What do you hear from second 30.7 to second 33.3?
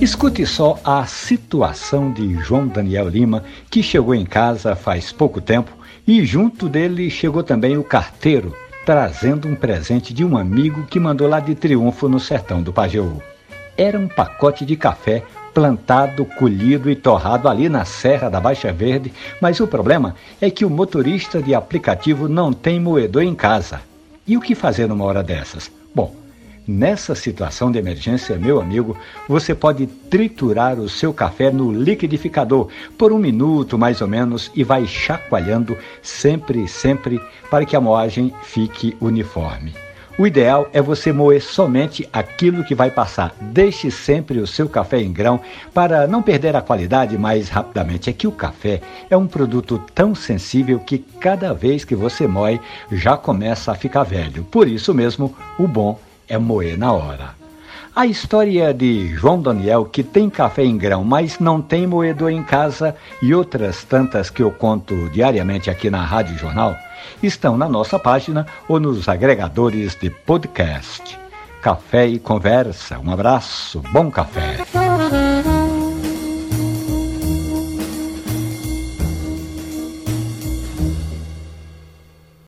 o seu café no liquidificador por um